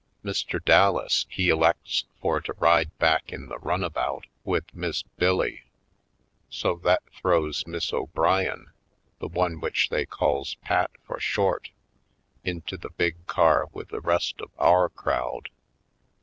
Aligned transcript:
Mr. 0.25 0.59
Dallas 0.65 1.27
he 1.29 1.49
elects 1.49 2.05
for 2.19 2.41
to 2.41 2.53
ride 2.53 2.89
back 2.97 3.31
in 3.31 3.49
the 3.49 3.59
run 3.59 3.83
about 3.83 4.25
with 4.43 4.63
Miss 4.73 5.03
Bill 5.03 5.35
Lee 5.37 5.61
so 6.49 6.73
that 6.83 7.03
throws 7.13 7.67
Miss 7.67 7.93
O'Brien, 7.93 8.71
the 9.19 9.27
one 9.27 9.59
which 9.59 9.89
they 9.89 10.07
calls 10.07 10.55
Pat 10.55 10.89
for 11.05 11.19
short, 11.19 11.69
into 12.43 12.77
the 12.77 12.89
big 12.89 13.27
car 13.27 13.67
with 13.73 13.89
the 13.89 14.01
rest 14.01 14.41
of 14.41 14.49
our 14.57 14.89
crowd. 14.89 15.49